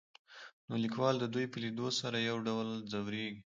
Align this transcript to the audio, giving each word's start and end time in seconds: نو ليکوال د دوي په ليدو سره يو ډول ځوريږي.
نو 0.67 0.73
ليکوال 0.83 1.15
د 1.19 1.25
دوي 1.33 1.45
په 1.51 1.57
ليدو 1.63 1.87
سره 1.99 2.17
يو 2.29 2.37
ډول 2.47 2.67
ځوريږي. 2.91 3.41